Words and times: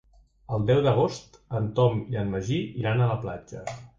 El 0.55 0.63
deu 0.69 0.79
d'agost 0.85 1.37
en 1.59 1.69
Tom 1.79 2.01
i 2.15 2.19
en 2.23 2.33
Magí 2.37 2.59
iran 2.85 3.03
a 3.09 3.13
la 3.15 3.21
platja. 3.27 3.63